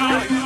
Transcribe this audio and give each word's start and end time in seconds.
Bye. 0.00 0.39